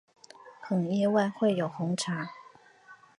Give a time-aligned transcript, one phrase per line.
[0.59, 2.31] 很意外会有红茶